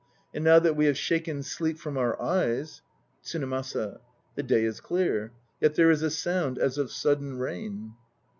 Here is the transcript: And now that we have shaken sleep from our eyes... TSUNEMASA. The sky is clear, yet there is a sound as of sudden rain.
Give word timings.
And 0.33 0.43
now 0.43 0.57
that 0.57 0.75
we 0.75 0.87
have 0.87 0.97
shaken 0.97 1.43
sleep 1.43 1.77
from 1.77 1.95
our 1.95 2.19
eyes... 2.19 2.81
TSUNEMASA. 3.23 3.99
The 4.33 4.43
sky 4.47 4.55
is 4.55 4.79
clear, 4.81 5.31
yet 5.59 5.75
there 5.75 5.91
is 5.91 6.01
a 6.01 6.09
sound 6.09 6.57
as 6.57 6.79
of 6.79 6.91
sudden 6.91 7.37
rain. 7.37 7.93